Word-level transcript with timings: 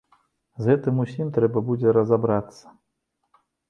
З 0.61 0.67
гэтым 0.69 1.03
усім 1.05 1.27
трэба 1.37 1.65
будзе 1.71 1.97
разабрацца. 2.01 2.77